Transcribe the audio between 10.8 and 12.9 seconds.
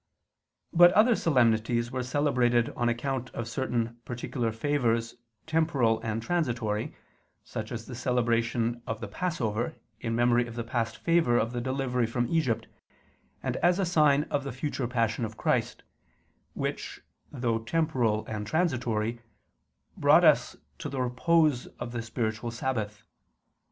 favor of the delivery from Egypt,